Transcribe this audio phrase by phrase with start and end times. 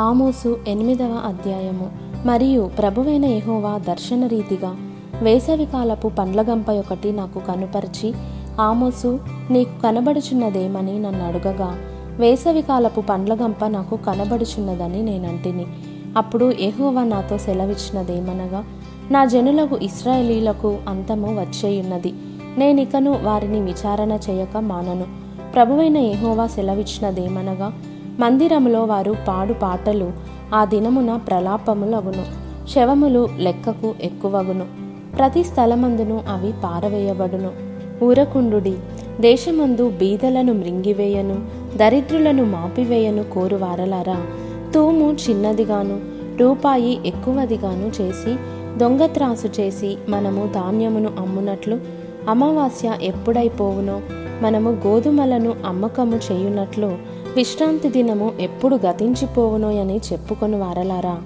[0.00, 1.90] ఆమోసు ఎనిమిదవ అధ్యాయము.
[2.26, 4.76] మరియు ప్రభువైన యెహోవా దర్శనరీతిగా
[5.22, 8.14] వేసవికాలపు పండ్లగంప ఒకటి నాకు కనుపరిచి
[8.60, 9.20] ఆమోసు
[9.50, 11.76] నీకు కనబడుచున్నదేమని నన్ను అడుగగా
[12.16, 15.66] వేసవికాలపు పండ్లగంప నాకు కనబడుచున్నదని నేనంటిని.
[16.16, 18.64] అప్పుడు ఎహోవా నాతో సెలవిచ్చినదేమనగా
[19.10, 22.14] నా జనులకు ఇస్రాయేలీలకు అంతము వచ్చేయున్నది.
[22.58, 25.04] నేనికను వారిని విచారణ చేయక మానను.
[25.54, 27.72] ప్రభువైన ఎహోవా సెలవిచ్చినదేమనగా
[28.20, 30.12] మందిరములో వారు పాడు పాటలు
[30.54, 32.44] ఆ దినమున ప్రలాపములగును.
[32.68, 34.66] శవములు లెక్కకు ఎక్కువగును.
[35.16, 37.50] ప్రతి స్థలమందును అవి పారవేయబడును.
[38.04, 38.74] ఊరకుండుడి
[39.20, 41.36] దేశమందు బీదలను మృంగివేయను
[41.76, 44.22] దరిద్రులను మాపివేయను కోరువారలారా.
[44.74, 46.00] తూము చిన్నదిగాను
[46.36, 48.36] రూపాయి ఎక్కువదిగాను చేసి
[48.78, 51.78] దొంగత్రాసు చేసి మనము ధాన్యమును అమ్మునట్లు
[52.28, 54.00] అమావాస్య ఎప్పుడైపోవునో
[54.42, 56.86] మనము గోధుమలను అమ్మకము చేయునట్లు
[57.36, 61.18] విశ్రాంతి దినము ఎప్పుడు గతించిపోవునో అని చెప్పుకొని వారలారా.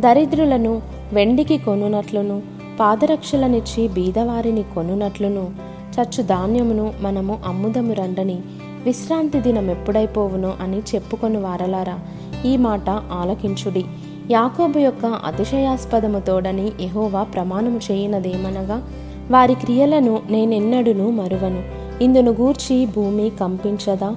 [0.00, 0.82] దరిద్రులను
[1.12, 2.42] వెండికి కొనునట్లును
[2.80, 5.50] పాదరక్షలనిచ్చి బీదవారిని కొనునట్లును
[5.94, 8.38] చచ్చు ధాన్యమును మనము అమ్ముదము రండని
[8.84, 11.98] విశ్రాంతి దినం ఎప్పుడైపోవునో అని చెప్పుకొని వారలారా.
[12.46, 13.84] ఈ మాట ఆలకించుడి.
[14.30, 18.82] యాకోబు యొక్క అతిశయాస్పదము తోడని ఎహోవా ప్రమాణము చేయనదేమనగా
[19.30, 21.73] వారి క్రియలను నేనెన్నడును మరువను.
[22.02, 24.16] ఇందును గూర్చి భూమి కంపించదా?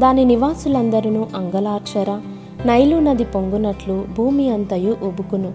[0.00, 2.20] దాని నివాసులందరూ అంగలార్చరా?
[2.66, 5.52] నైలు నది పొంగునట్లు భూమి అంతయు ఉబుకును.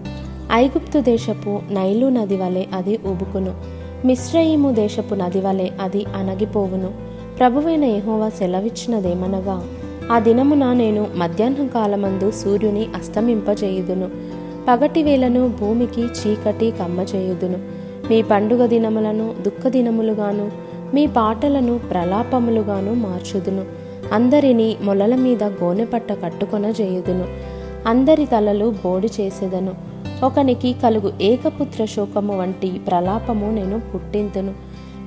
[0.52, 3.54] ఐగుప్తు దేశపు నైలు నది వలె అది ఉబుకును.
[4.04, 6.90] మిశ్రయిము దేశపు నది వలె అది అణగిపోవును.
[7.38, 9.64] ప్రభువైన యెహోవా సెలవిచ్చినదేమనగా
[10.12, 14.08] ఆ దినమున నేను మధ్యాహ్న కాలమందు సూర్యుని అస్తమింపజేయుదును.
[14.68, 17.58] పగటి వేలను భూమికి చీకటి కమ్మచేయుదును
[18.10, 23.64] మీ పండుగ దినములను దుఃఖ దినములుగాను మీ పాటలను ప్రలాపములుగాను మార్చుదును.
[24.12, 27.24] అందరినీ మొలల మీద గోనెపట్ట కట్టుకొన చేయుదును
[27.86, 29.74] అందరి తలలు బోడి చేసేదను.
[30.24, 34.54] ఒకనికి కలుగు ఏకపుత్ర శోకము వంటి ప్రలాపము నేను పుట్టింతును.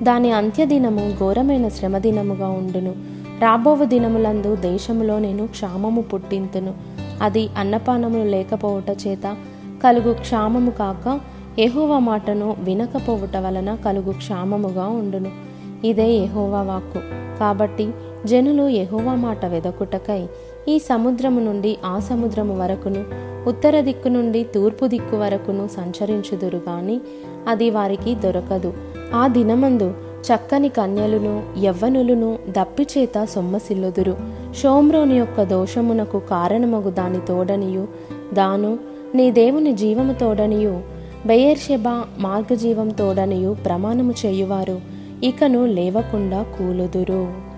[0.04, 2.94] దాని అంత్యదినము ఘోరమైన శ్రమదినముగా ఉండును.
[3.42, 6.74] రాబోవు దినములందు దేశములో నేను క్షామము పుట్టింతును.
[7.22, 9.36] అది అన్నపానములు లేకపోవుట చేత
[9.84, 11.20] కలుగు క్షామము కాక
[11.60, 15.49] ఎహోవ మాటను వినకపోవుట వలన కలుగు క్షామముగా ఉండును.
[15.86, 17.00] ఇదే యహోవా వాక్కు.
[17.40, 17.92] కాబట్టి
[18.26, 20.28] జనులు యహోవా మాట వెదకుటకై
[20.68, 27.02] ఈ సముద్రము నుండి ఆ సముద్రము వరకును ఉత్తర దిక్కు నుండి తూర్పు దిక్కు వరకును సంచరించుదురు గాని
[27.48, 28.74] అది వారికి దొరకదు.
[29.14, 34.18] ఆ దినమందు చక్కని కన్యలును యవ్వనులను దప్పిచేత సొమ్మసిల్లుదురు.
[34.64, 37.88] షోమ్రోని యొక్క దోషమునకు కారణమగు దాని తోడనియు
[38.34, 38.80] దాను
[39.16, 40.82] నీ దేవుని జీవము తోడనియు
[41.26, 44.99] బెయర్షెబా మార్గజీవం తోడనియు ప్రమాణము చేయువారు.
[45.24, 47.49] ఇకను లేవకుండా కూలుదురు.